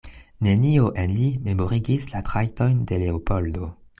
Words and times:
Nenio 0.45 0.87
en 1.03 1.11
li 1.17 1.27
memorigis 1.49 2.09
la 2.15 2.23
trajtojn 2.31 2.83
de 2.93 3.01
Leopoldo. 3.05 3.73